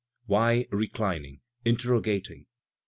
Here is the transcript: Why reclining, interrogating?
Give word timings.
Why 0.25 0.65
reclining, 0.71 1.41
interrogating? 1.63 2.47